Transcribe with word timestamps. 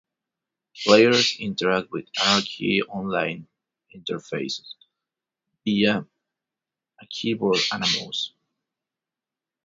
Players 0.83 1.35
interact 1.37 1.91
with 1.91 2.07
"Anarchy 2.19 2.81
Online"'s 2.81 3.45
interface 3.95 4.59
via 5.63 5.99
a 6.99 7.05
keyboard 7.07 7.59
and 7.71 7.81
mouse. 7.81 8.33